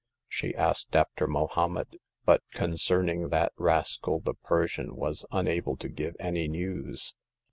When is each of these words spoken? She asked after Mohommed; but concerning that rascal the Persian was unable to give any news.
She 0.27 0.55
asked 0.55 0.95
after 0.95 1.27
Mohommed; 1.27 1.97
but 2.25 2.41
concerning 2.53 3.29
that 3.29 3.53
rascal 3.55 4.19
the 4.19 4.33
Persian 4.33 4.95
was 4.95 5.27
unable 5.31 5.77
to 5.77 5.89
give 5.89 6.15
any 6.19 6.47
news. 6.47 7.13